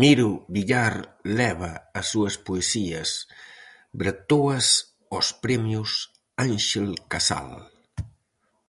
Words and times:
Miro 0.00 0.30
Villar 0.54 0.94
leva 1.38 1.72
as 1.98 2.06
súas 2.12 2.34
poesías 2.46 3.10
bretoas 4.00 4.66
aos 5.12 5.28
premios 5.44 5.90
Ánxel 6.46 6.88
Casal. 7.12 7.50